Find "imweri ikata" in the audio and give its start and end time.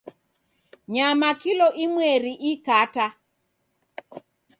1.83-3.05